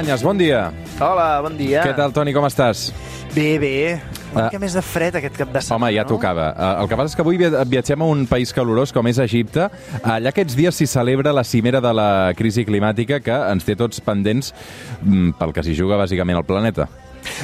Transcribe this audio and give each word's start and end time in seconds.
Cruanyes, 0.00 0.22
bon 0.24 0.38
dia. 0.40 0.72
Hola, 0.96 1.42
bon 1.44 1.58
dia. 1.58 1.82
Què 1.84 1.92
tal, 1.92 2.08
Toni, 2.16 2.32
com 2.32 2.46
estàs? 2.48 2.86
Bé, 3.34 3.58
bé. 3.60 4.00
Una 4.32 4.44
Ah. 4.44 4.48
mica 4.48 4.58
més 4.58 4.72
de 4.72 4.80
fred 4.80 5.14
aquest 5.16 5.36
cap 5.36 5.52
de 5.52 5.60
setmana, 5.60 5.76
Home, 5.88 5.94
ja 5.94 6.02
no? 6.04 6.08
tocava. 6.08 6.54
Eh, 6.56 6.82
El 6.82 6.88
que 6.88 6.96
passa 6.96 7.06
és 7.10 7.16
que 7.16 7.20
avui 7.20 7.36
via- 7.36 7.64
viatgem 7.64 8.00
a 8.00 8.04
un 8.06 8.26
país 8.26 8.50
calorós 8.54 8.92
com 8.94 9.06
és 9.08 9.18
Egipte. 9.18 9.68
Allà 10.02 10.28
aquests 10.30 10.56
dies 10.56 10.74
s'hi 10.74 10.86
celebra 10.86 11.34
la 11.34 11.44
cimera 11.44 11.82
de 11.82 11.92
la 11.92 12.32
crisi 12.34 12.64
climàtica 12.64 13.20
que 13.20 13.30
ens 13.52 13.62
té 13.64 13.76
tots 13.76 14.00
pendents 14.00 14.54
mm, 15.02 15.32
pel 15.38 15.52
que 15.52 15.62
s'hi 15.62 15.74
juga 15.74 15.98
bàsicament 15.98 16.34
al 16.36 16.44
planeta. 16.44 16.88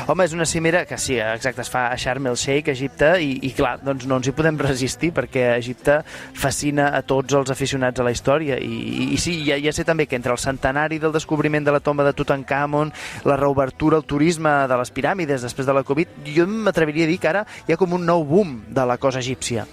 Home, 0.07 0.25
és 0.27 0.35
una 0.37 0.47
cimera 0.47 0.85
que 0.87 0.99
sí, 1.01 1.17
exacte, 1.21 1.65
es 1.65 1.71
fa 1.73 1.87
a 1.91 1.97
Sharm 1.99 2.29
el 2.31 2.37
Sheikh, 2.37 2.71
Egipte, 2.73 3.11
i, 3.23 3.39
i 3.49 3.53
clar, 3.57 3.77
doncs 3.85 4.07
no 4.09 4.19
ens 4.21 4.29
hi 4.29 4.35
podem 4.37 4.59
resistir 4.61 5.13
perquè 5.17 5.49
Egipte 5.57 5.99
fascina 6.37 6.91
a 6.97 7.03
tots 7.07 7.35
els 7.39 7.53
aficionats 7.53 8.01
a 8.01 8.07
la 8.07 8.13
història. 8.15 8.59
I, 8.61 8.79
i, 8.87 9.09
i 9.17 9.21
sí, 9.23 9.39
ja, 9.49 9.59
ja 9.63 9.75
sé 9.75 9.87
també 9.89 10.07
que 10.07 10.19
entre 10.19 10.35
el 10.35 10.43
centenari 10.43 11.01
del 11.03 11.15
descobriment 11.17 11.67
de 11.67 11.75
la 11.75 11.83
tomba 11.85 12.07
de 12.07 12.15
Tutankamon, 12.17 12.93
la 13.25 13.37
reobertura 13.41 14.01
al 14.01 14.07
turisme 14.07 14.53
de 14.71 14.81
les 14.81 14.93
piràmides 14.95 15.45
després 15.47 15.69
de 15.69 15.77
la 15.77 15.85
Covid, 15.87 16.19
jo 16.37 16.47
m'atreviria 16.47 17.07
a 17.07 17.13
dir 17.13 17.21
que 17.23 17.33
ara 17.33 17.47
hi 17.67 17.75
ha 17.75 17.81
com 17.81 17.97
un 17.97 18.07
nou 18.07 18.25
boom 18.27 18.61
de 18.69 18.87
la 18.87 18.99
cosa 19.03 19.23
egípcia. 19.25 19.67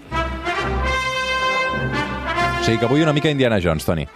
Sigui 2.63 2.79
que 2.79 2.87
avui 2.87 3.03
una 3.03 3.11
mica 3.11 3.29
Indiana 3.29 3.59
Jones, 3.59 3.83
Toni. 3.83 4.07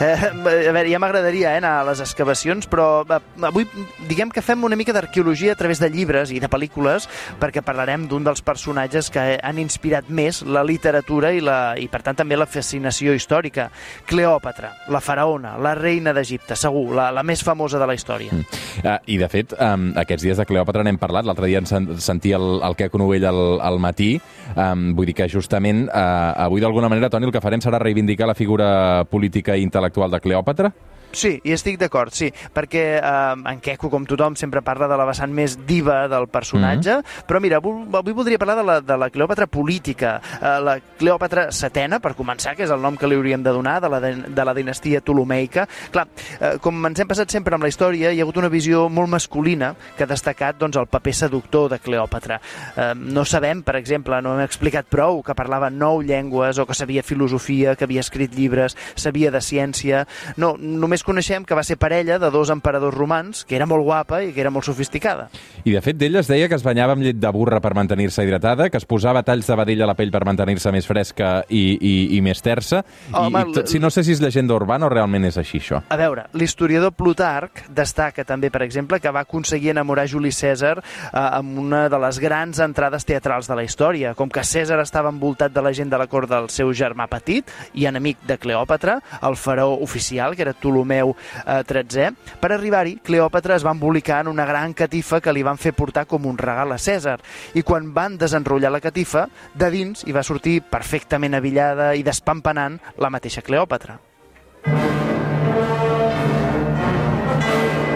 Eh, 0.00 0.68
a 0.68 0.72
veure, 0.72 0.88
ja 0.90 0.98
m'agradaria 1.02 1.52
eh, 1.52 1.60
anar 1.60 1.72
a 1.80 1.84
les 1.86 2.00
excavacions, 2.02 2.66
però 2.70 3.04
eh, 3.04 3.18
avui 3.46 3.66
diguem 4.08 4.32
que 4.32 4.42
fem 4.42 4.64
una 4.64 4.76
mica 4.78 4.94
d'arqueologia 4.94 5.52
a 5.52 5.58
través 5.58 5.82
de 5.82 5.90
llibres 5.92 6.32
i 6.32 6.40
de 6.42 6.48
pel·lícules 6.50 7.08
perquè 7.40 7.62
parlarem 7.64 8.06
d'un 8.10 8.24
dels 8.24 8.42
personatges 8.42 9.10
que 9.12 9.36
han 9.42 9.60
inspirat 9.62 10.08
més 10.08 10.42
la 10.42 10.64
literatura 10.66 11.32
i, 11.32 11.42
la, 11.44 11.74
i 11.78 11.88
per 11.92 12.02
tant 12.06 12.18
també 12.18 12.38
la 12.38 12.48
fascinació 12.50 13.14
històrica. 13.14 13.68
Cleòpatra, 14.08 14.72
la 14.92 15.02
faraona, 15.04 15.54
la 15.62 15.74
reina 15.78 16.14
d'Egipte, 16.16 16.56
segur, 16.58 16.88
la, 16.96 17.10
la 17.14 17.22
més 17.26 17.44
famosa 17.44 17.80
de 17.82 17.88
la 17.88 17.96
història. 17.98 18.32
Mm. 18.32 18.62
Uh, 18.82 18.96
I, 19.06 19.18
de 19.20 19.28
fet, 19.30 19.54
um, 19.60 19.90
aquests 20.00 20.26
dies 20.26 20.40
de 20.40 20.46
Cleòpatra 20.48 20.84
n'hem 20.86 20.98
parlat. 21.00 21.28
L'altre 21.28 21.50
dia 21.50 21.60
en 21.62 21.68
sen 21.68 21.90
sentia 22.02 22.40
el, 22.40 22.58
el 22.64 22.76
Queco 22.78 23.00
Novell 23.02 23.28
al, 23.28 23.42
al 23.62 23.78
matí. 23.82 24.14
Um, 24.52 24.92
vull 24.96 25.08
dir 25.08 25.16
que 25.16 25.28
justament 25.32 25.86
uh, 25.88 26.32
avui, 26.44 26.60
d'alguna 26.60 26.90
manera, 26.92 27.10
Toni, 27.12 27.28
el 27.28 27.34
que 27.34 27.40
farem 27.44 27.62
serà 27.64 27.80
reivindicar 27.80 28.28
la 28.28 28.36
figura 28.36 29.04
política 29.10 29.56
i 29.56 29.64
intel·lectual 29.64 30.12
de 30.12 30.20
Cleòpatra? 30.20 30.72
Sí, 31.12 31.34
hi 31.44 31.52
estic 31.52 31.76
d'acord, 31.80 32.12
sí, 32.16 32.30
perquè 32.54 32.82
eh, 32.96 33.50
en 33.52 33.60
Queco, 33.60 33.90
com 33.92 34.06
tothom, 34.08 34.36
sempre 34.40 34.62
parla 34.64 34.88
de 34.88 34.96
la 34.96 35.04
vessant 35.08 35.32
més 35.32 35.58
diva 35.68 36.06
del 36.08 36.28
personatge, 36.32 36.96
mm 36.96 37.02
-hmm. 37.02 37.26
però 37.28 37.40
mira, 37.40 37.56
avui, 37.58 37.84
avui 37.92 38.12
voldria 38.12 38.38
parlar 38.38 38.56
de 38.56 38.64
la, 38.64 38.80
de 38.80 38.96
la 38.96 39.10
Cleòpatra 39.10 39.46
política, 39.46 40.20
eh, 40.40 40.60
la 40.60 40.80
Cleòpatra 40.80 41.52
setena, 41.52 42.00
per 42.00 42.14
començar, 42.16 42.56
que 42.56 42.64
és 42.64 42.70
el 42.70 42.80
nom 42.80 42.96
que 42.96 43.06
li 43.06 43.14
hauríem 43.14 43.42
de 43.42 43.50
donar, 43.50 43.80
de 43.80 43.88
la, 43.88 44.00
de, 44.00 44.14
de 44.28 44.44
la 44.44 44.54
dinastia 44.54 45.00
Ptolomeica. 45.00 45.68
Clar, 45.90 46.08
eh, 46.40 46.58
com 46.60 46.86
ens 46.86 47.00
hem 47.00 47.08
passat 47.08 47.30
sempre 47.30 47.54
amb 47.54 47.64
la 47.64 47.68
història, 47.68 48.10
hi 48.12 48.20
ha 48.20 48.22
hagut 48.22 48.36
una 48.36 48.48
visió 48.48 48.88
molt 48.88 49.08
masculina 49.08 49.74
que 49.96 50.04
ha 50.04 50.06
destacat 50.06 50.58
doncs, 50.58 50.76
el 50.76 50.86
paper 50.86 51.14
seductor 51.14 51.68
de 51.70 51.78
Cleòpatra. 51.78 52.40
Eh, 52.76 52.94
no 52.94 53.24
sabem, 53.24 53.62
per 53.62 53.76
exemple, 53.76 54.20
no 54.22 54.34
hem 54.38 54.44
explicat 54.44 54.86
prou 54.86 55.22
que 55.22 55.34
parlava 55.34 55.70
nou 55.70 56.00
llengües 56.02 56.58
o 56.58 56.66
que 56.66 56.74
sabia 56.74 57.02
filosofia, 57.02 57.76
que 57.76 57.84
havia 57.84 58.00
escrit 58.00 58.34
llibres, 58.34 58.76
sabia 58.94 59.30
de 59.30 59.40
ciència... 59.40 60.06
No, 60.36 60.56
només 60.56 61.01
coneixem 61.06 61.44
que 61.44 61.56
va 61.58 61.64
ser 61.66 61.76
parella 61.80 62.18
de 62.18 62.30
dos 62.30 62.50
emperadors 62.52 62.94
romans, 62.94 63.44
que 63.48 63.56
era 63.56 63.66
molt 63.66 63.84
guapa 63.84 64.22
i 64.22 64.32
que 64.32 64.40
era 64.42 64.50
molt 64.50 64.66
sofisticada. 64.66 65.28
I, 65.64 65.72
de 65.72 65.80
fet, 65.84 65.98
d'ella 65.98 66.22
es 66.22 66.30
deia 66.30 66.48
que 66.48 66.56
es 66.58 66.64
banyava 66.64 66.96
amb 66.96 67.04
llet 67.04 67.18
de 67.20 67.30
burra 67.34 67.60
per 67.62 67.74
mantenir-se 67.76 68.24
hidratada, 68.24 68.68
que 68.70 68.78
es 68.80 68.86
posava 68.88 69.22
talls 69.26 69.48
de 69.48 69.56
vedell 69.58 69.82
a 69.82 69.88
la 69.90 69.96
pell 69.98 70.12
per 70.14 70.22
mantenir-se 70.28 70.72
més 70.74 70.86
fresca 70.88 71.32
i, 71.48 71.64
i, 71.76 71.94
i 72.16 72.20
més 72.24 72.42
tersa. 72.42 72.82
Home, 73.12 73.42
I, 73.42 73.50
i 73.50 73.56
tot, 73.58 73.70
si 73.70 73.80
no 73.82 73.90
sé 73.90 74.04
si 74.06 74.14
és 74.14 74.22
llegenda 74.22 74.54
urbana 74.54 74.86
o 74.86 74.92
realment 74.92 75.26
és 75.28 75.38
així, 75.40 75.60
això. 75.62 75.82
A 75.88 75.98
veure, 76.00 76.26
l'historiador 76.38 76.94
Plutarc 76.96 77.64
destaca 77.68 78.24
també, 78.28 78.52
per 78.54 78.62
exemple, 78.66 79.00
que 79.02 79.12
va 79.12 79.24
aconseguir 79.26 79.72
enamorar 79.74 80.06
Juli 80.10 80.32
Cèsar 80.34 80.76
eh, 80.78 80.84
amb 81.18 81.58
una 81.64 81.84
de 81.92 82.02
les 82.06 82.22
grans 82.22 82.62
entrades 82.62 83.06
teatrals 83.08 83.50
de 83.50 83.58
la 83.58 83.66
història. 83.66 84.14
Com 84.18 84.30
que 84.32 84.46
Cèsar 84.46 84.80
estava 84.82 85.12
envoltat 85.12 85.54
de 85.54 85.64
la 85.64 85.74
gent 85.76 85.90
de 85.92 86.00
la 86.00 86.08
cort 86.10 86.30
del 86.30 86.48
seu 86.52 86.72
germà 86.76 87.08
petit 87.10 87.50
i 87.74 87.86
enemic 87.90 88.22
de 88.28 88.38
Cleòpatra, 88.38 88.98
el 89.22 89.36
faraó 89.36 89.78
oficial, 89.82 90.36
que 90.36 90.46
era 90.46 90.54
Ptolomeu 90.56 90.91
eh, 91.00 91.62
XIII, 91.64 92.36
per 92.40 92.52
arribar-hi, 92.52 92.98
Cleòpatra 93.04 93.56
es 93.56 93.66
va 93.66 93.74
embolicar 93.74 94.20
en 94.22 94.32
una 94.32 94.46
gran 94.46 94.76
catifa 94.76 95.20
que 95.20 95.32
li 95.32 95.42
van 95.42 95.58
fer 95.58 95.72
portar 95.72 96.06
com 96.06 96.28
un 96.28 96.38
regal 96.38 96.76
a 96.76 96.78
Cèsar. 96.78 97.18
I 97.54 97.64
quan 97.66 97.92
van 97.96 98.20
desenrotllar 98.20 98.72
la 98.72 98.84
catifa, 98.84 99.26
de 99.54 99.70
dins 99.72 100.06
hi 100.06 100.12
va 100.12 100.26
sortir 100.26 100.60
perfectament 100.62 101.34
avillada 101.34 101.94
i 101.96 102.06
despampanant 102.06 102.80
la 102.98 103.10
mateixa 103.10 103.42
Cleòpatra. 103.42 104.11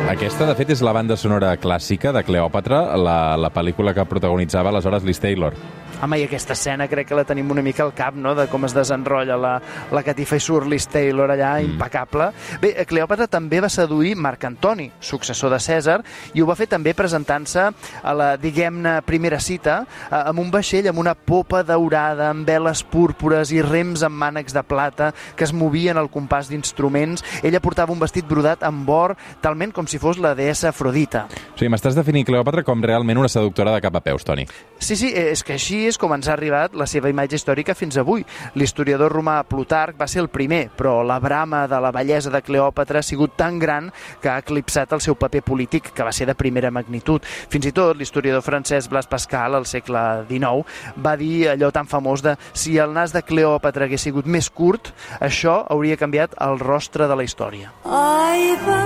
Aquesta, 0.06 0.46
de 0.46 0.54
fet, 0.54 0.68
és 0.70 0.84
la 0.86 0.92
banda 0.94 1.16
sonora 1.18 1.48
clàssica 1.58 2.12
de 2.14 2.20
Cleòpatra, 2.22 2.78
la, 2.94 3.34
la 3.42 3.50
pel·lícula 3.50 3.90
que 3.90 4.04
protagonitzava 4.06 4.70
aleshores 4.70 5.02
Liz 5.02 5.18
Taylor. 5.18 5.56
Home, 5.96 6.18
i 6.20 6.26
aquesta 6.26 6.52
escena 6.52 6.84
crec 6.90 7.08
que 7.08 7.16
la 7.16 7.24
tenim 7.24 7.48
una 7.50 7.62
mica 7.64 7.80
al 7.82 7.94
cap, 7.96 8.14
no?, 8.14 8.34
de 8.36 8.44
com 8.52 8.66
es 8.68 8.74
desenrotlla 8.76 9.38
la, 9.40 9.52
la 9.96 10.02
catifa 10.04 10.36
i 10.36 10.42
surt 10.44 10.68
Liz 10.68 10.84
Taylor 10.92 11.32
allà, 11.32 11.54
mm. 11.56 11.70
impecable. 11.72 12.28
Bé, 12.60 12.74
Cleòpatra 12.86 13.26
també 13.32 13.62
va 13.64 13.70
seduir 13.72 14.12
Marc 14.20 14.44
Antoni, 14.44 14.90
successor 15.00 15.54
de 15.54 15.58
Cèsar, 15.64 15.96
i 16.36 16.44
ho 16.44 16.46
va 16.46 16.54
fer 16.58 16.68
també 16.68 16.92
presentant-se 16.94 17.64
a 17.66 18.14
la, 18.14 18.28
diguem-ne, 18.38 18.98
primera 19.08 19.40
cita, 19.40 19.78
eh, 20.04 20.20
amb 20.20 20.44
un 20.44 20.52
vaixell 20.52 20.90
amb 20.92 21.00
una 21.00 21.16
popa 21.16 21.64
daurada, 21.64 22.28
amb 22.28 22.46
veles 22.46 22.84
púrpures 22.92 23.50
i 23.56 23.62
rems 23.64 24.04
amb 24.06 24.20
mànecs 24.20 24.54
de 24.54 24.62
plata 24.68 25.10
que 25.34 25.48
es 25.48 25.56
movien 25.56 25.96
al 25.96 26.12
compàs 26.12 26.52
d'instruments. 26.52 27.24
Ella 27.42 27.64
portava 27.64 27.96
un 27.96 28.04
vestit 28.04 28.28
brodat 28.28 28.62
amb 28.68 28.92
or, 28.92 29.16
talment 29.40 29.72
com 29.72 29.88
si 29.88 29.95
fos 29.98 30.18
la 30.22 30.34
deessa 30.38 30.70
Afrodita. 30.70 31.26
O 31.26 31.58
sigui, 31.58 31.70
m'estàs 31.72 31.96
definint 31.96 32.26
Cleòpatra 32.28 32.64
com 32.66 32.82
realment 32.84 33.18
una 33.20 33.30
seductora 33.32 33.74
de 33.74 33.82
cap 33.84 33.96
a 33.96 34.02
peus, 34.04 34.24
Toni. 34.26 34.46
Sí, 34.78 34.96
sí, 34.96 35.10
és 35.16 35.42
que 35.46 35.56
així 35.56 35.86
és 35.88 35.98
com 35.98 36.12
ens 36.14 36.28
ha 36.28 36.34
arribat 36.34 36.74
la 36.76 36.86
seva 36.90 37.10
imatge 37.12 37.38
històrica 37.38 37.74
fins 37.74 37.96
avui. 38.00 38.24
L'historiador 38.54 39.12
romà 39.12 39.38
Plutarc 39.48 39.96
va 40.00 40.08
ser 40.10 40.22
el 40.24 40.30
primer, 40.32 40.66
però 40.76 41.00
la 41.06 41.18
brama 41.22 41.64
de 41.70 41.80
la 41.80 41.92
bellesa 41.94 42.32
de 42.32 42.42
Cleòpatra 42.44 43.00
ha 43.00 43.06
sigut 43.06 43.36
tan 43.36 43.58
gran 43.58 43.90
que 44.22 44.30
ha 44.32 44.38
eclipsat 44.42 44.92
el 44.92 45.04
seu 45.04 45.16
paper 45.16 45.42
polític, 45.46 45.92
que 45.94 46.06
va 46.06 46.12
ser 46.12 46.28
de 46.28 46.36
primera 46.36 46.70
magnitud. 46.70 47.24
Fins 47.24 47.68
i 47.68 47.74
tot 47.76 47.96
l'historiador 47.96 48.44
francès 48.44 48.90
Blas 48.92 49.08
Pascal, 49.10 49.56
al 49.56 49.66
segle 49.66 50.26
XIX, 50.28 50.64
va 51.02 51.16
dir 51.16 51.48
allò 51.52 51.72
tan 51.72 51.88
famós 51.88 52.24
de 52.24 52.36
si 52.52 52.76
el 52.78 52.92
nas 52.96 53.14
de 53.16 53.24
Cleòpatra 53.26 53.86
hagués 53.86 54.06
sigut 54.08 54.26
més 54.26 54.50
curt, 54.50 54.92
això 55.20 55.62
hauria 55.70 55.98
canviat 56.00 56.36
el 56.46 56.60
rostre 56.60 57.08
de 57.08 57.16
la 57.16 57.24
història. 57.26 57.72
Ahí 57.84 58.54
va, 58.66 58.80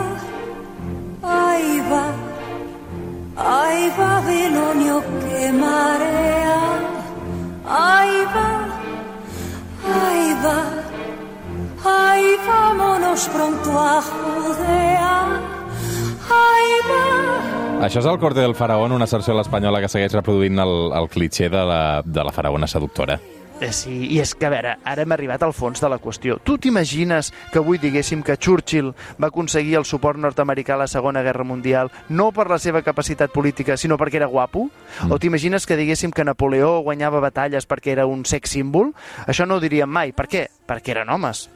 va 3.40 4.20
Babilonio 4.20 5.02
que 5.20 5.52
marea. 5.52 6.60
Ahí 7.66 8.24
va, 8.34 8.50
ahí 9.86 10.34
va, 10.44 10.58
ahí 11.84 12.36
vámonos 12.46 13.28
pronto 13.28 13.78
a 13.78 14.02
Judea. 14.02 15.26
Ahí 16.30 16.72
va. 16.88 17.86
Això 17.86 18.00
és 18.00 18.06
el 18.06 18.18
Corte 18.18 18.40
del 18.40 18.54
Faraón, 18.54 18.92
una 18.92 19.06
sarsuela 19.06 19.40
espanyola 19.40 19.80
que 19.80 19.88
segueix 19.88 20.12
reproduint 20.12 20.58
el, 20.60 20.92
el 20.92 21.08
clitxer 21.08 21.48
de 21.50 21.64
la, 21.64 22.02
de 22.04 22.24
la 22.24 22.32
faraona 22.32 22.66
seductora. 22.68 23.16
Eh, 23.60 23.72
Sí, 23.72 23.92
i 24.10 24.18
és 24.20 24.34
que, 24.34 24.46
a 24.48 24.50
veure, 24.52 24.74
ara 24.88 25.04
hem 25.04 25.12
arribat 25.12 25.42
al 25.44 25.52
fons 25.52 25.80
de 25.80 25.88
la 25.88 25.98
qüestió. 26.00 26.38
Tu 26.44 26.56
t'imagines 26.58 27.30
que 27.52 27.60
avui 27.60 27.78
diguéssim 27.78 28.22
que 28.24 28.36
Churchill 28.36 28.90
va 29.20 29.28
aconseguir 29.28 29.76
el 29.78 29.84
suport 29.84 30.18
nord-americà 30.18 30.74
a 30.74 30.82
la 30.82 30.88
Segona 30.88 31.22
Guerra 31.22 31.44
Mundial 31.44 31.90
no 32.08 32.30
per 32.32 32.48
la 32.50 32.58
seva 32.58 32.82
capacitat 32.82 33.30
política, 33.32 33.76
sinó 33.76 33.98
perquè 34.00 34.16
era 34.20 34.26
guapo? 34.26 34.70
Mm. 35.04 35.12
O 35.12 35.18
t'imagines 35.18 35.66
que 35.66 35.76
diguéssim 35.76 36.10
que 36.10 36.24
Napoleó 36.24 36.80
guanyava 36.80 37.20
batalles 37.20 37.68
perquè 37.68 37.92
era 37.92 38.06
un 38.06 38.24
sex 38.24 38.56
símbol? 38.56 38.94
Això 39.26 39.46
no 39.46 39.56
ho 39.56 39.60
diríem 39.60 39.88
mai. 39.88 40.12
Per 40.12 40.26
què? 40.28 40.46
Perquè 40.70 40.94
eren 40.94 41.10
homes. 41.10 41.48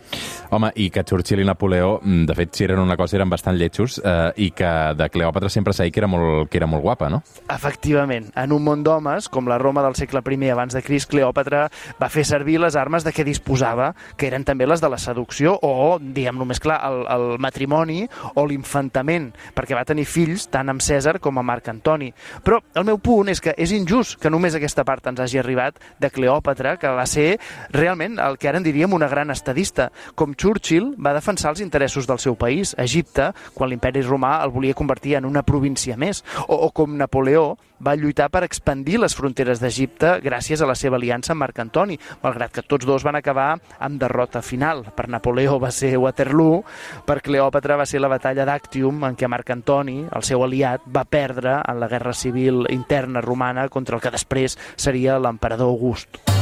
Home, 0.54 0.70
i 0.76 0.88
que 0.90 1.04
Churchill 1.06 1.40
i 1.40 1.46
Napoleó, 1.46 2.00
mm, 2.02 2.26
de 2.26 2.34
fet, 2.34 2.52
si 2.54 2.64
eren 2.64 2.78
una 2.82 2.96
cosa, 2.96 3.16
eren 3.16 3.30
bastant 3.30 3.56
lletjos, 3.58 4.00
eh, 4.04 4.32
i 4.36 4.50
que 4.50 4.70
de 4.94 5.08
Cleòpatra 5.10 5.48
sempre 5.50 5.72
s'ha 5.72 5.86
dit 5.86 5.94
que 5.94 6.00
era 6.02 6.08
molt, 6.10 6.50
que 6.50 6.58
era 6.58 6.66
molt 6.66 6.82
guapa, 6.82 7.08
no? 7.10 7.22
Efectivament, 7.50 8.30
en 8.36 8.52
un 8.52 8.62
món 8.64 8.84
d'homes, 8.84 9.28
com 9.28 9.48
la 9.48 9.58
Roma 9.58 9.82
del 9.82 9.94
segle 9.94 10.22
I 10.24 10.50
abans 10.50 10.74
de 10.74 10.82
Crist, 10.82 11.10
Cleòpatra 11.10 11.68
va 12.00 12.08
fer 12.08 12.24
servir 12.24 12.58
les 12.60 12.76
armes 12.76 13.04
de 13.04 13.12
què 13.12 13.24
disposava, 13.24 13.94
que 14.16 14.26
eren 14.26 14.44
també 14.44 14.66
les 14.66 14.80
de 14.80 14.88
la 14.88 14.98
seducció 14.98 15.58
o, 15.62 15.98
diguem-lo 16.00 16.44
més 16.44 16.60
clar, 16.60 16.80
el, 16.88 17.04
el 17.08 17.38
matrimoni 17.38 18.08
o 18.34 18.46
l'infantament, 18.46 19.32
perquè 19.54 19.74
va 19.74 19.84
tenir 19.84 20.04
fills 20.04 20.48
tant 20.50 20.68
amb 20.68 20.82
Cèsar 20.82 21.18
com 21.20 21.38
amb 21.38 21.48
Marc 21.48 21.68
Antoni. 21.68 22.12
Però 22.44 22.60
el 22.74 22.84
meu 22.84 22.98
punt 22.98 23.28
és 23.28 23.40
que 23.40 23.54
és 23.56 23.72
injust 23.72 24.18
que 24.20 24.30
només 24.30 24.54
aquesta 24.54 24.84
part 24.84 25.06
ens 25.06 25.20
hagi 25.20 25.38
arribat 25.38 25.78
de 26.00 26.10
Cleòpatra, 26.10 26.76
que 26.78 26.88
va 26.88 27.06
ser 27.06 27.38
realment 27.72 28.18
el 28.18 28.38
que 28.38 28.48
ara 28.48 28.60
en 28.60 28.66
diríem 28.66 28.92
una 28.92 29.03
gran 29.08 29.30
estadista. 29.30 29.90
Com 30.14 30.34
Churchill 30.34 30.94
va 30.98 31.14
defensar 31.16 31.52
els 31.54 31.62
interessos 31.64 32.08
del 32.10 32.22
seu 32.22 32.36
país, 32.36 32.74
Egipte, 32.78 33.32
quan 33.54 33.70
l'imperi 33.70 34.02
romà 34.02 34.36
el 34.44 34.54
volia 34.54 34.74
convertir 34.74 35.16
en 35.18 35.28
una 35.28 35.42
província 35.42 35.96
més, 35.96 36.24
o, 36.48 36.66
o 36.66 36.70
com 36.74 36.96
Napoleó 36.98 37.54
va 37.84 37.96
lluitar 37.98 38.30
per 38.32 38.44
expandir 38.46 38.98
les 39.00 39.14
fronteres 39.16 39.60
d'Egipte 39.60 40.18
gràcies 40.24 40.62
a 40.62 40.68
la 40.68 40.76
seva 40.78 40.96
aliança 40.96 41.34
amb 41.34 41.44
Marc 41.44 41.60
Antoni, 41.60 41.98
malgrat 42.22 42.54
que 42.54 42.64
tots 42.64 42.86
dos 42.88 43.04
van 43.04 43.18
acabar 43.18 43.54
amb 43.78 44.00
derrota 44.00 44.42
final. 44.42 44.84
Per 44.96 45.08
Napoleó 45.12 45.58
va 45.60 45.72
ser 45.74 45.94
Waterloo, 45.98 46.62
per 47.06 47.20
Cleòpatra 47.24 47.78
va 47.80 47.88
ser 47.88 48.00
la 48.00 48.12
batalla 48.12 48.46
d'Actium, 48.48 49.04
en 49.04 49.18
què 49.18 49.28
Marc 49.28 49.50
Antoni, 49.54 50.00
el 50.10 50.26
seu 50.26 50.44
aliat, 50.44 50.86
va 50.86 51.04
perdre 51.04 51.58
en 51.60 51.80
la 51.82 51.90
guerra 51.90 52.14
civil 52.14 52.64
interna 52.70 53.20
romana 53.24 53.68
contra 53.68 53.98
el 53.98 54.04
que 54.04 54.14
després 54.14 54.58
seria 54.76 55.18
l'emperador 55.18 55.74
August. 55.74 56.33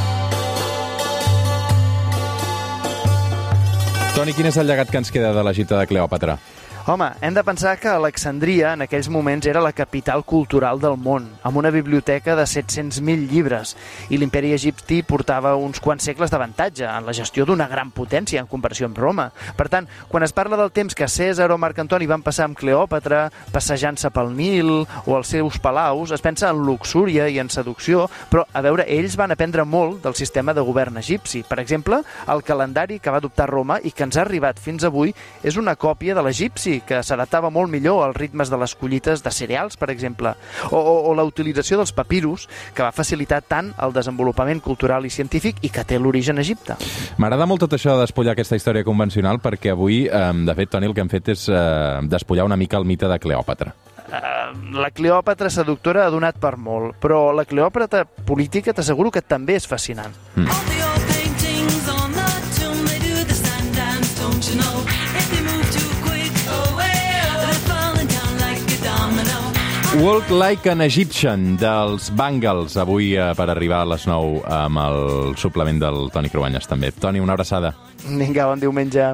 Toni, 4.13 4.35
quin 4.37 4.45
és 4.45 4.59
el 4.61 4.69
llegat 4.69 4.91
que 4.93 5.01
ens 5.01 5.09
queda 5.09 5.31
de 5.33 5.41
l'Egipte 5.41 5.73
de 5.73 5.87
Cleòpatra? 5.89 6.35
Home, 6.85 7.13
hem 7.21 7.33
de 7.33 7.45
pensar 7.45 7.77
que 7.79 7.87
Alexandria 7.87 8.73
en 8.75 8.81
aquells 8.83 9.07
moments 9.07 9.47
era 9.47 9.61
la 9.63 9.71
capital 9.71 10.25
cultural 10.27 10.81
del 10.83 10.97
món, 10.99 11.29
amb 11.47 11.61
una 11.61 11.71
biblioteca 11.71 12.35
de 12.35 12.43
700.000 12.43 13.29
llibres, 13.31 13.77
i 14.11 14.19
l'imperi 14.19 14.51
egipti 14.51 14.99
portava 15.07 15.53
uns 15.55 15.79
quants 15.79 16.03
segles 16.03 16.33
d'avantatge 16.33 16.83
en 16.83 17.07
la 17.07 17.15
gestió 17.15 17.47
d'una 17.47 17.69
gran 17.71 17.93
potència 17.95 18.43
en 18.43 18.49
comparació 18.51 18.89
amb 18.89 18.99
Roma. 18.99 19.29
Per 19.55 19.69
tant, 19.71 19.87
quan 20.11 20.27
es 20.27 20.35
parla 20.35 20.59
del 20.59 20.73
temps 20.75 20.99
que 20.99 21.07
César 21.07 21.53
o 21.55 21.59
Marc 21.63 21.79
Antoni 21.79 22.09
van 22.11 22.25
passar 22.27 22.49
amb 22.49 22.59
Cleòpatra, 22.59 23.29
passejant-se 23.55 24.11
pel 24.11 24.35
Nil 24.35 24.75
o 24.83 25.15
als 25.15 25.31
seus 25.37 25.61
palaus, 25.63 26.11
es 26.11 26.27
pensa 26.27 26.51
en 26.51 26.65
luxúria 26.67 27.29
i 27.31 27.39
en 27.39 27.53
seducció, 27.55 28.09
però, 28.27 28.43
a 28.51 28.65
veure, 28.67 28.89
ells 28.91 29.15
van 29.15 29.31
aprendre 29.31 29.63
molt 29.63 30.03
del 30.03 30.19
sistema 30.19 30.51
de 30.51 30.67
govern 30.67 30.99
egipci. 30.99 31.45
Per 31.47 31.63
exemple, 31.63 32.03
el 32.27 32.43
calendari 32.43 32.99
que 32.99 33.15
va 33.15 33.23
adoptar 33.23 33.47
Roma 33.55 33.79
i 33.79 33.95
que 33.95 34.03
ens 34.03 34.19
ha 34.19 34.27
arribat 34.27 34.59
fins 34.59 34.83
avui 34.83 35.15
és 35.47 35.55
una 35.55 35.79
còpia 35.79 36.19
de 36.19 36.27
l'egipci, 36.27 36.72
que 36.81 37.03
s'adaptava 37.05 37.51
molt 37.51 37.71
millor 37.71 38.03
als 38.07 38.17
ritmes 38.17 38.51
de 38.51 38.59
les 38.59 38.75
collites 38.75 39.23
de 39.23 39.31
cereals, 39.31 39.77
per 39.77 39.91
exemple, 39.93 40.35
o, 40.71 40.79
o, 40.79 40.95
o 41.11 41.15
la 41.15 41.27
utilització 41.29 41.79
dels 41.81 41.93
papirus, 41.93 42.49
que 42.75 42.83
va 42.83 42.93
facilitar 42.97 43.43
tant 43.43 43.73
el 43.83 43.93
desenvolupament 43.93 44.63
cultural 44.65 45.07
i 45.07 45.13
científic 45.13 45.63
i 45.63 45.71
que 45.71 45.85
té 45.85 46.01
l'origen 46.01 46.41
a 46.41 46.47
Egipte. 46.47 46.79
M'agrada 47.23 47.47
molt 47.47 47.67
tot 47.67 47.77
això 47.77 47.97
de 47.97 48.07
despullar 48.07 48.37
aquesta 48.37 48.59
història 48.59 48.87
convencional 48.87 49.43
perquè 49.43 49.77
avui, 49.77 50.07
eh, 50.07 50.27
de 50.47 50.59
fet, 50.59 50.73
Toni, 50.73 50.89
el 50.89 50.95
que 50.97 51.05
hem 51.05 51.13
fet 51.13 51.33
és 51.35 51.49
eh, 51.53 52.01
despullar 52.09 52.49
una 52.49 52.57
mica 52.57 52.81
el 52.81 52.89
mite 52.89 53.11
de 53.11 53.19
Cleòpatra. 53.19 53.75
Uh, 54.13 54.77
la 54.77 54.91
Cleòpatra 54.93 55.49
seductora 55.49 56.05
ha 56.05 56.13
donat 56.13 56.37
per 56.41 56.59
molt, 56.61 56.99
però 57.01 57.31
la 57.33 57.47
Cleòpatra 57.49 58.05
política 58.05 58.75
t'asseguro 58.77 59.13
que 59.15 59.25
també 59.25 59.57
és 59.57 59.69
fascinant. 59.69 60.13
Mm. 60.37 60.92
Walk 70.01 70.31
Like 70.31 70.71
an 70.71 70.81
Egyptian 70.81 71.57
dels 71.61 72.09
Bangles, 72.17 72.79
avui 72.81 73.13
eh, 73.13 73.35
per 73.37 73.51
arribar 73.53 73.83
a 73.85 73.91
les 73.93 74.07
9 74.09 74.41
amb 74.49 74.81
el 74.81 75.37
suplement 75.37 75.83
del 75.83 76.09
Toni 76.15 76.33
Cruanyes 76.33 76.65
també. 76.71 76.95
Toni, 76.97 77.21
una 77.21 77.37
abraçada. 77.37 77.75
Vinga, 78.09 78.49
bon 78.49 78.65
diumenge. 78.65 79.11